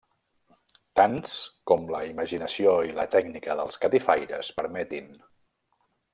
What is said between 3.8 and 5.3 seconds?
catifaires permetin.